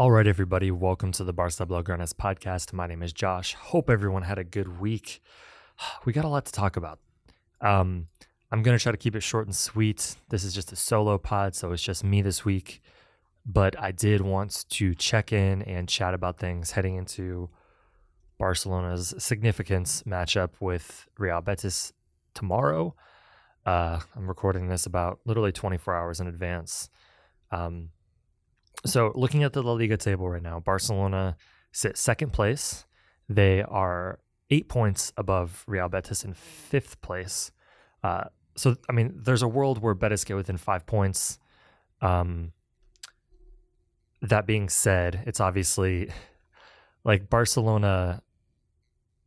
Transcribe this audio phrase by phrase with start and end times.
[0.00, 2.72] All right, everybody, welcome to the Barca Blaugranes podcast.
[2.72, 3.52] My name is Josh.
[3.52, 5.20] Hope everyone had a good week.
[6.06, 7.00] We got a lot to talk about.
[7.60, 8.08] Um,
[8.50, 10.16] I'm going to try to keep it short and sweet.
[10.30, 12.80] This is just a solo pod, so it's just me this week.
[13.44, 17.50] But I did want to check in and chat about things heading into
[18.38, 21.92] Barcelona's significance matchup with Real Betis
[22.32, 22.94] tomorrow.
[23.66, 26.88] Uh, I'm recording this about literally 24 hours in advance.
[27.50, 27.90] Um,
[28.86, 31.36] so looking at the La Liga table right now, Barcelona
[31.72, 32.86] sit second place.
[33.28, 34.20] They are
[34.50, 37.52] eight points above Real Betis in fifth place.
[38.02, 38.24] Uh,
[38.56, 41.38] so I mean, there's a world where Betis get within five points.
[42.00, 42.52] Um,
[44.22, 46.10] that being said, it's obviously
[47.04, 48.22] like Barcelona,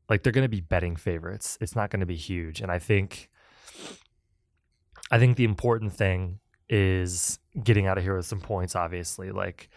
[0.10, 1.58] like they're going to be betting favorites.
[1.62, 3.30] It's not going to be huge, and I think,
[5.10, 9.32] I think the important thing is getting out of here with some points, obviously.
[9.32, 9.70] Like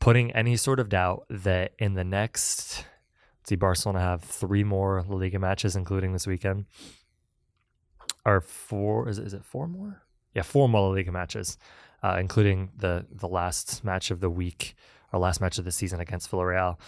[0.00, 2.84] putting any sort of doubt that in the next,
[3.44, 6.66] see, Barcelona have three more La Liga matches, including this weekend.
[8.24, 10.02] Or four, is it, is it four more?
[10.34, 11.58] Yeah, four more La Liga matches,
[12.02, 14.74] uh, including the, the last match of the week,
[15.12, 16.78] our last match of the season against Villarreal.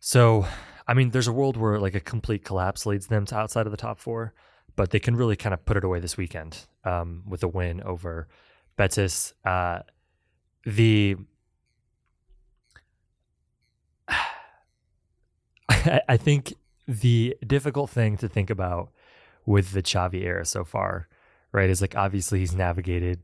[0.00, 0.46] So,
[0.86, 3.70] I mean, there's a world where like a complete collapse leads them to outside of
[3.70, 4.34] the top four
[4.76, 7.82] but they can really kind of put it away this weekend um, with a win
[7.82, 8.28] over
[8.76, 9.34] Betis.
[9.44, 9.80] Uh,
[10.64, 11.16] the
[15.68, 16.54] I think
[16.86, 18.90] the difficult thing to think about
[19.46, 21.08] with the Xavi era so far,
[21.52, 23.20] right, is like obviously he's navigated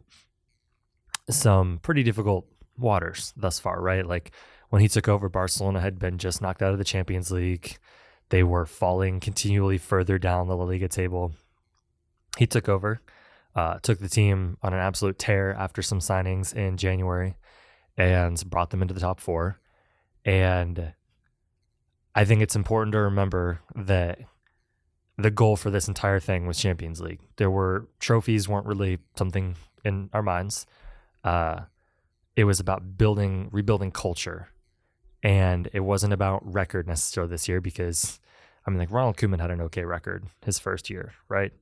[1.29, 2.47] some pretty difficult
[2.79, 4.07] waters thus far, right?
[4.07, 4.33] Like
[4.71, 7.79] when he took over, Barcelona had been just knocked out of the Champions League.
[8.31, 11.33] They were falling continually further down the La Liga table.
[12.39, 13.01] He took over,
[13.55, 17.35] uh, took the team on an absolute tear after some signings in January
[17.97, 19.61] and brought them into the top four.
[20.25, 20.95] And
[22.15, 24.21] I think it's important to remember that
[25.19, 27.21] the goal for this entire thing was Champions League.
[27.37, 30.67] There were trophies weren't really something in our minds.
[31.25, 31.63] Uh,
[32.37, 34.49] it was about building, rebuilding culture
[35.23, 38.21] and it wasn't about record necessarily this year because
[38.67, 41.53] I mean like Ronald Koeman had an okay record his first year, right?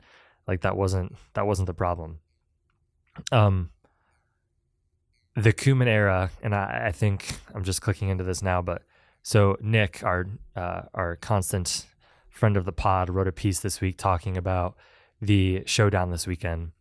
[0.46, 2.18] Like that wasn't that wasn't the problem.
[3.32, 3.70] Um
[5.34, 8.82] the Koeman era, and I, I think I'm just clicking into this now, but
[9.22, 10.26] so Nick, our
[10.56, 11.86] uh, our constant
[12.28, 14.76] friend of the pod, wrote a piece this week talking about
[15.20, 16.72] the showdown this weekend,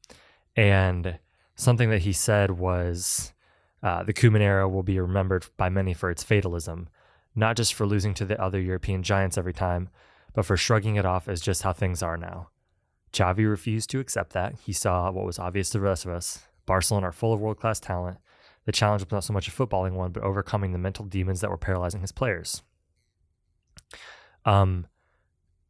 [0.55, 1.19] and
[1.55, 3.33] something that he said was
[3.83, 6.89] uh, the Koeman era will be remembered by many for its fatalism.
[7.35, 9.89] not just for losing to the other European giants every time,
[10.33, 12.49] but for shrugging it off as just how things are now.
[13.13, 14.55] Xavi refused to accept that.
[14.65, 16.39] He saw what was obvious to the rest of us.
[16.65, 18.17] Barcelona are full of world class talent.
[18.65, 21.49] The challenge was not so much a footballing one, but overcoming the mental demons that
[21.49, 22.63] were paralyzing his players.
[24.45, 24.87] Um,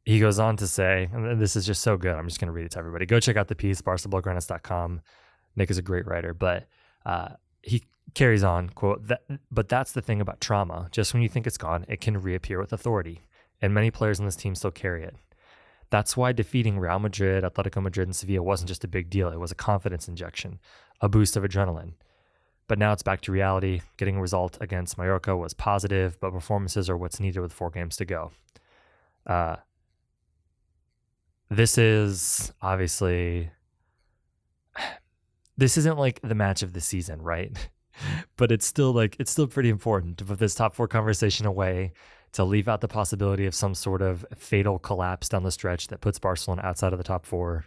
[0.06, 2.16] he goes on to say, and this is just so good.
[2.16, 3.06] I'm just going to read it to everybody.
[3.06, 5.02] Go check out the piece, barcablaugranes.com.
[5.58, 6.68] Nick is a great writer, but
[7.06, 7.30] uh,
[7.62, 7.84] he
[8.14, 9.22] carries on, quote, that,
[9.52, 10.88] but that's the thing about trauma.
[10.92, 13.22] Just when you think it's gone, it can reappear with authority.
[13.62, 15.16] And many players in this team still carry it.
[15.90, 19.30] That's why defeating Real Madrid, Atletico Madrid, and Sevilla wasn't just a big deal.
[19.30, 20.60] It was a confidence injection,
[21.02, 21.94] a boost of adrenaline.
[22.68, 23.82] But now it's back to reality.
[23.96, 27.96] Getting a result against Mallorca was positive, but performances are what's needed with four games
[27.98, 28.32] to go.
[29.26, 29.56] Uh,
[31.50, 33.50] this is obviously
[35.58, 37.70] this isn't like the match of the season, right?
[38.38, 41.94] But it's still like it's still pretty important to put this top four conversation away
[42.34, 46.02] to leave out the possibility of some sort of fatal collapse down the stretch that
[46.02, 47.66] puts Barcelona outside of the top four.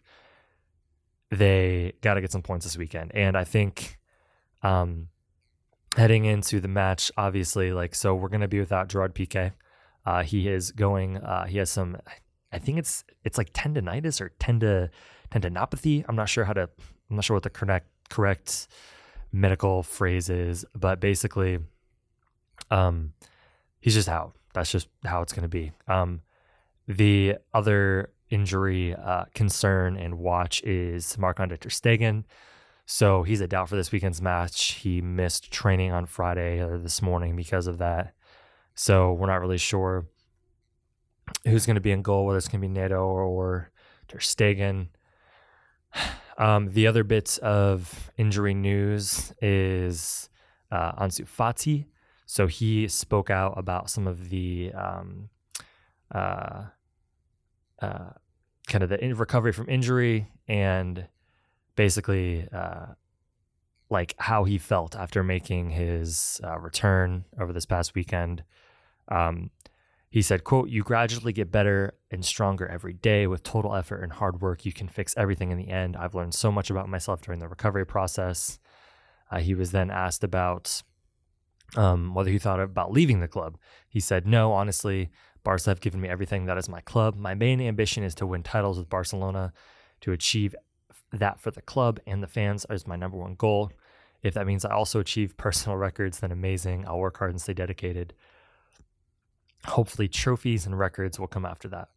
[1.31, 3.99] They got to get some points this weekend, and I think
[4.63, 5.09] um,
[5.97, 9.53] heading into the match, obviously, like so, we're going to be without Gerard Piqué.
[10.05, 11.19] Uh, he is going.
[11.19, 11.97] Uh, he has some.
[12.53, 14.89] I think it's it's like tendonitis or tendo
[15.31, 16.05] tendinopathy.
[16.09, 16.69] I'm not sure how to.
[17.11, 18.69] I'm not sure what the correct correct
[19.33, 21.59] medical phrases, but basically,
[22.71, 23.13] um,
[23.81, 25.73] he's just out that's just how it's going to be.
[25.87, 26.23] Um,
[26.89, 32.25] the other injury uh, concern and watch is Marc-André ter Stegen.
[32.87, 34.73] So he's a doubt for this weekend's match.
[34.73, 38.15] He missed training on Friday or this morning because of that.
[38.75, 40.07] So we're not really sure
[41.47, 43.71] who's going to be in goal, whether it's going to be Neto or, or
[44.09, 44.89] Ter Stegen.
[46.39, 50.29] Um, the other bits of injury news is
[50.71, 51.87] uh, Ansu Fati.
[52.27, 55.31] So he spoke out about some of the um,
[56.15, 56.65] uh,
[57.83, 58.11] uh,
[58.69, 61.09] kind of the recovery from injury and
[61.75, 62.87] basically uh,
[63.91, 68.45] like how he felt after making his uh, return over this past weekend.
[69.09, 69.51] Um,
[70.11, 74.13] he said, quote, you gradually get better and stronger every day with total effort and
[74.13, 74.67] hard work.
[74.67, 75.97] You can fix everything in the end.
[75.97, 78.59] I've learned so much about myself during the recovery process.
[79.31, 80.83] Uh, he was then asked about
[81.77, 83.57] um, whether he thought about leaving the club.
[83.89, 85.11] He said, No, honestly,
[85.45, 87.17] Barca have given me everything that is my club.
[87.17, 89.53] My main ambition is to win titles with Barcelona.
[90.01, 90.55] To achieve
[91.13, 93.71] that for the club and the fans is my number one goal.
[94.23, 96.87] If that means I also achieve personal records, then amazing.
[96.87, 98.15] I'll work hard and stay dedicated.
[99.67, 101.89] Hopefully, trophies and records will come after that.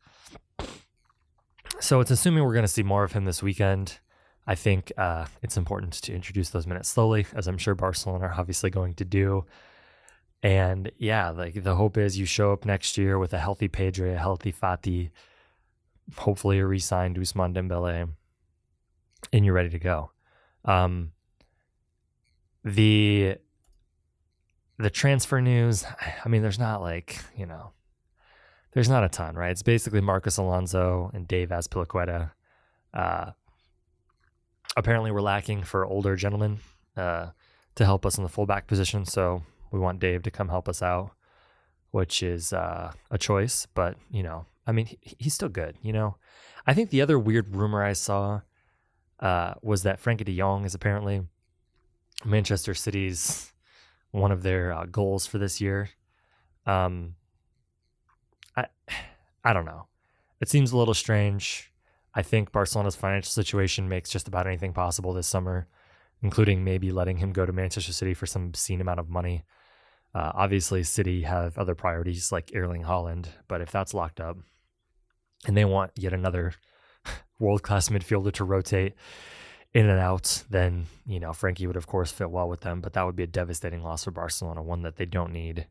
[1.80, 4.00] So it's assuming we're going to see more of him this weekend.
[4.46, 8.36] I think uh, it's important to introduce those minutes slowly, as I'm sure Barcelona are
[8.38, 9.46] obviously going to do.
[10.42, 14.14] And yeah, like the hope is you show up next year with a healthy Pedri,
[14.14, 15.12] a healthy Fati,
[16.18, 18.10] hopefully a re-signed Ousmane Dembele,
[19.32, 20.12] and you're ready to go.
[20.66, 21.12] Um,
[22.66, 23.38] the
[24.78, 25.86] the transfer news,
[26.26, 27.72] I mean, there's not like you know,
[28.74, 29.52] there's not a ton, right?
[29.52, 32.32] It's basically Marcos Alonso and Dave Azpilicueta.
[32.94, 33.32] Uh,
[34.76, 36.60] apparently we're lacking for older gentlemen
[36.98, 37.28] uh,
[37.76, 39.06] to help us in the fullback position.
[39.06, 41.12] So we want Dave to come help us out,
[41.92, 43.68] which is uh, a choice.
[43.74, 45.78] But you know, I mean, he, he's still good.
[45.82, 46.18] You know,
[46.66, 48.42] I think the other weird rumor I saw
[49.20, 51.22] uh, was that Frenkie De Jong is apparently
[52.26, 53.53] Manchester City's
[54.14, 55.90] one of their uh, goals for this year.
[56.66, 57.16] Um,
[58.56, 58.68] I
[59.44, 59.88] I don't know.
[60.40, 61.72] It seems a little strange.
[62.16, 65.68] I think Barcelona's financial situation makes just about anything possible this summer,
[66.22, 69.44] including maybe letting him go to Manchester City for some obscene amount of money.
[70.16, 74.38] Uh, obviously, City have other priorities like Erling Haaland, but if that's locked up
[75.48, 76.54] and they want yet another
[77.40, 78.94] world class midfielder to rotate
[79.74, 82.94] in and out, then, you know, Frenkie would, of course, fit well with them, but
[82.94, 85.68] that would be a devastating loss for Barcelona, one that they don't need.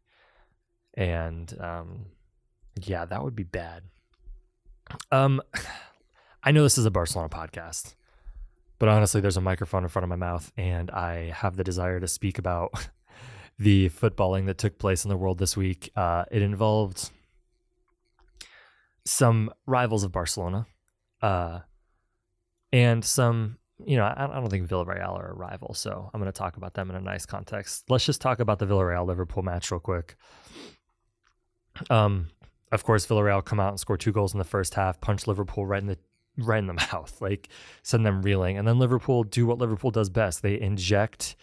[0.94, 2.06] And um,
[2.80, 3.84] yeah, that would be bad.
[5.10, 5.40] Um,
[6.44, 7.94] I know this is a Barcelona podcast,
[8.80, 12.00] but honestly, there's a microphone in front of my mouth, and I have the desire
[12.00, 12.72] to speak about
[13.58, 15.90] the footballing that took place in the world this week.
[15.94, 17.10] Uh, it involved
[19.04, 20.66] some rivals of Barcelona,
[21.20, 21.60] uh,
[22.72, 23.58] and some.
[23.86, 26.74] You know, I, don't think Villarreal are a rival, so I'm going to talk about
[26.74, 27.84] them in a nice context.
[27.88, 30.16] Let's just talk about the Villarreal Liverpool match real quick.
[31.90, 32.28] Um,
[32.70, 35.66] of course, Villarreal come out and score two goals in the first half, punch Liverpool
[35.66, 35.98] right in the
[36.38, 37.48] right in the mouth, like
[37.82, 38.58] send them reeling.
[38.58, 40.42] And then Liverpool do what Liverpool does best.
[40.42, 41.36] They inject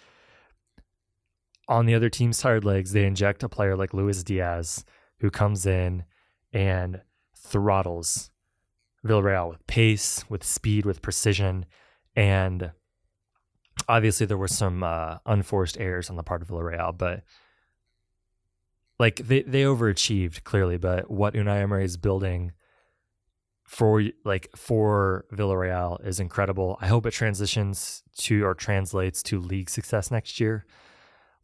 [1.67, 4.83] on the other team's tired legs, they inject a player like Luis Diaz,
[5.19, 6.03] who comes in
[6.51, 7.01] and
[7.37, 8.31] throttles
[9.05, 11.65] Villarreal with pace, with speed, with precision,
[12.19, 12.71] and
[13.87, 17.23] obviously there were some uh, unforced errors on the part of Villarreal, but
[18.99, 20.77] like they they overachieved clearly.
[20.77, 22.51] But what Unai Emery is building
[23.63, 26.77] for like for Villarreal is incredible.
[26.81, 30.65] I hope it transitions to or translates to league success next year.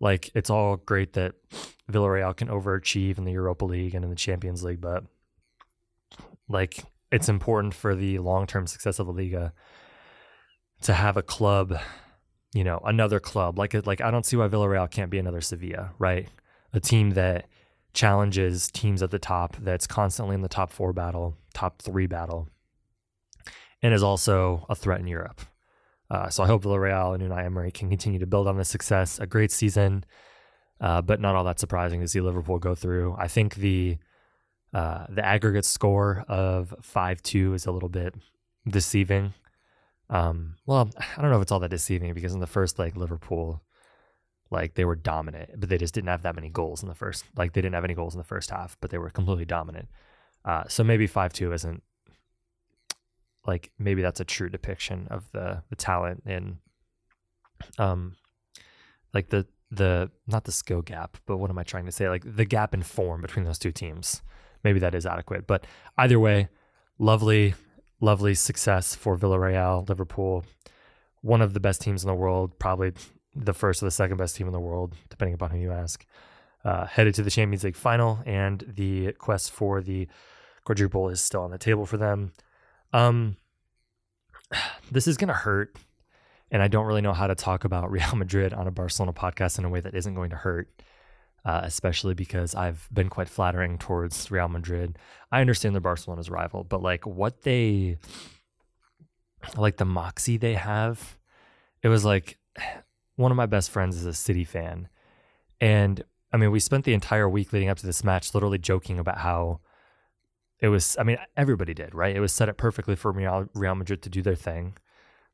[0.02, 1.36] Like it's all great that
[1.90, 5.06] Villarreal can overachieve in the Europa League and in the Champions League, but
[6.50, 9.54] like it's important for the long-term success of the Liga
[10.82, 11.78] to have a club,
[12.54, 13.58] you know, another club.
[13.58, 16.28] Like like I don't see why Villarreal can't be another Sevilla, right?
[16.74, 17.48] A team that
[17.94, 22.50] challenges teams at the top, that's constantly in the top 4 battle, top 3 battle,
[23.82, 25.42] and is also a threat in Europe.
[26.12, 29.20] Uh, so I hope Villarreal and Unai Emery can continue to build on this success.
[29.20, 30.04] A great season,
[30.80, 33.16] uh, but not all that surprising to see Liverpool go through.
[33.18, 33.98] I think the
[34.74, 38.14] uh, the aggregate score of five two is a little bit
[38.68, 39.34] deceiving.
[40.10, 42.96] Um, well, I don't know if it's all that deceiving because in the first like
[42.96, 43.62] Liverpool,
[44.52, 47.26] like they were dominant, but they just didn't have that many goals in the first.
[47.36, 49.90] Like they didn't have any goals in the first half, but they were completely dominant.
[50.44, 51.82] Uh, so maybe five two isn't
[53.48, 56.58] like maybe that's a true depiction of the the talent in
[57.78, 58.16] um
[59.14, 62.10] like the the not the skill gap, but what am I trying to say?
[62.10, 64.22] Like the gap in form between those two teams
[64.66, 65.48] maybe that is adequate.
[65.48, 65.66] But
[65.98, 66.50] either way,
[67.00, 67.54] lovely,
[68.06, 70.46] lovely success for Villarreal, Liverpool,
[71.22, 72.94] one of the best teams in the world, probably
[73.36, 76.06] the first or the second best team in the world, depending upon who you ask.
[76.64, 80.08] Uh, headed to the Champions League final, and the quest for the
[80.64, 82.32] quadruple is still on the table for them.
[82.94, 83.38] Um,
[84.92, 85.76] this is going to hurt,
[86.52, 89.58] and I don't really know how to talk about Real Madrid on a Barcelona podcast
[89.58, 90.70] in a way that isn't going to hurt
[91.46, 94.98] uh, especially because I've been quite flattering towards Real Madrid.
[95.32, 97.98] I understand they're Barcelona's rival, but like what they,
[99.56, 101.18] like the moxie they have,
[101.84, 102.40] it was like
[103.16, 104.90] one of my best friends is a City fan.
[105.62, 108.98] And I mean, we spent the entire week leading up to this match literally joking
[108.98, 109.62] about how
[110.60, 112.16] it was, I mean, everybody did, right?
[112.16, 114.78] It was set up perfectly for Real, Madrid to do their thing.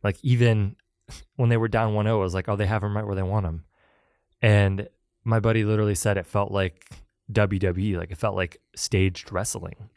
[0.03, 0.75] Like even
[1.38, 3.15] when they were down 1 0, it was like, oh, they have them right where
[3.15, 3.63] they want them.
[4.41, 4.89] And
[5.24, 6.90] my buddy literally said it felt like
[7.32, 9.90] WWE, like it felt like staged wrestling.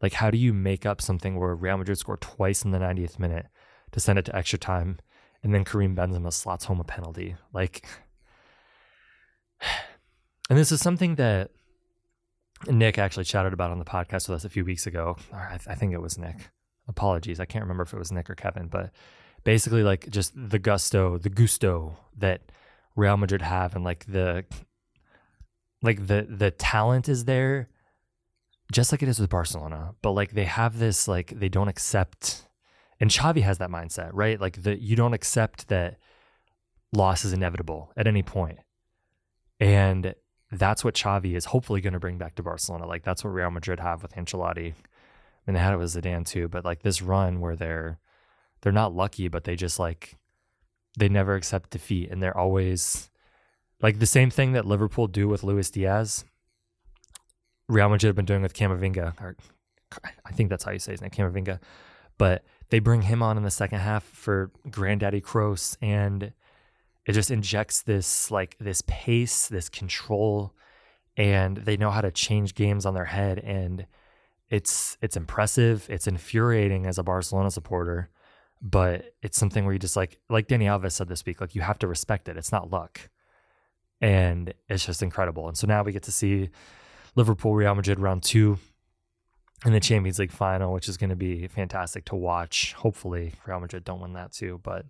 [0.00, 3.18] Like, how do you make up something where Real Madrid scored twice in the 90th
[3.20, 3.46] minute
[3.92, 4.98] to send it to extra time,
[5.42, 7.36] and then Karim Benzema slots home a penalty?
[7.52, 7.86] Like,
[10.50, 11.50] and this is something that
[12.66, 15.16] Nick actually chatted about on the podcast with us a few weeks ago.
[15.32, 16.50] I, I think it was Nick.
[16.88, 18.90] Apologies, I can't remember if it was Nick or Kevin, but
[19.44, 22.40] basically, like, just the gusto, the gusto that
[22.96, 24.44] Real Madrid have and like the
[25.82, 27.68] like the the talent is there
[28.70, 32.48] just like it is with Barcelona, but like they have this like they don't accept
[33.00, 34.40] and Xavi has that mindset, right?
[34.40, 35.98] Like the you don't accept that
[36.92, 38.58] loss is inevitable at any point.
[39.58, 40.14] And
[40.50, 42.86] that's what Xavi is hopefully going to bring back to Barcelona.
[42.86, 44.72] Like that's what Real Madrid have with Ancelotti.
[44.72, 47.98] I mean, they had it with Zidane too, but like this run where they're
[48.60, 50.16] they're not lucky, but they just like
[50.98, 53.10] they never accept defeat and they're always
[53.82, 56.24] like the same thing that Liverpool do with Luis Diaz.
[57.68, 59.36] Real Madrid have been doing with Camavinga, or
[60.24, 61.58] I think that's how you say his name, Camavinga.
[62.18, 66.32] But they bring him on in the second half for Granddaddy Kroos, and
[67.04, 70.54] it just injects this like this pace, this control,
[71.16, 73.86] and they know how to change games on their head, and
[74.50, 75.86] it's it's impressive.
[75.90, 78.10] It's infuriating as a Barcelona supporter
[78.62, 81.62] but it's something where you just like like Dani Alves said this week, like you
[81.62, 82.36] have to respect it.
[82.36, 83.10] It's not luck.
[84.00, 85.48] And it's just incredible.
[85.48, 86.50] And so now we get to see
[87.14, 88.58] Liverpool Real Madrid round two
[89.64, 92.72] in the Champions League final, which is going to be fantastic to watch.
[92.74, 94.60] Hopefully, Real Madrid don't win that too.
[94.62, 94.86] But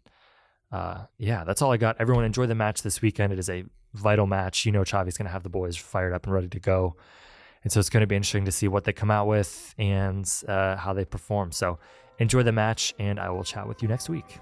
[0.71, 1.97] uh, yeah, that's all I got.
[1.99, 3.33] Everyone enjoy the match this weekend.
[3.33, 3.65] It is a
[3.95, 4.65] vital match.
[4.65, 6.97] You know, Xavi's going to have the boys fired up and ready to go.
[7.65, 10.29] And so it's going to be interesting to see what they come out with and
[10.49, 11.53] uh, how they perform.
[11.53, 11.79] So
[12.23, 14.39] enjoy the match, and I will chat with you next week.